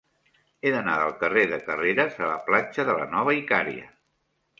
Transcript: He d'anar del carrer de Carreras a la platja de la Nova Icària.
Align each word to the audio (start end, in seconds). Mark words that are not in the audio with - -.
He 0.61 0.69
d'anar 0.75 0.95
del 1.01 1.11
carrer 1.23 1.43
de 1.51 1.59
Carreras 1.67 2.17
a 2.23 2.29
la 2.31 2.39
platja 2.47 2.87
de 2.89 2.97
la 3.01 3.05
Nova 3.13 3.37
Icària. 3.41 3.93